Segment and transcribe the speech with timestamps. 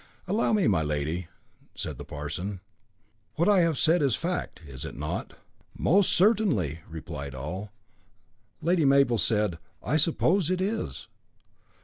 [0.27, 1.27] "Allow me, my lady,"
[1.75, 2.59] said the parson.
[3.35, 5.33] "What I have said is fact, is it not?"
[5.77, 7.71] "Most certainly," replied all.
[8.63, 11.07] Lady Mabel said: "I suppose it is."